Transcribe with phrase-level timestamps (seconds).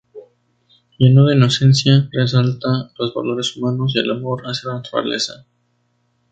[0.97, 5.45] Lleno de inocencia, resalta los valores humanos y el amor hacia la naturaleza.